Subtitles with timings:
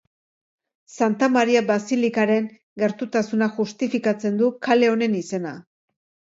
[0.93, 2.49] Santa Maria basilikaren
[2.85, 5.57] gertutasunak justifikatzen du kale honen izena.